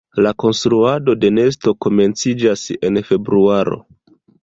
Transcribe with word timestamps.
La 0.25 0.29
konstruado 0.43 1.15
de 1.25 1.31
nesto 1.35 1.75
komenciĝas 1.87 2.67
en 2.91 3.01
februaro. 3.13 3.83